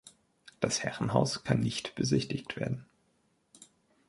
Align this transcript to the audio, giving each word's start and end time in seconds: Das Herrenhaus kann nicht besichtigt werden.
Das 0.61 0.81
Herrenhaus 0.81 1.43
kann 1.43 1.59
nicht 1.59 1.93
besichtigt 1.93 2.55
werden. 2.55 2.87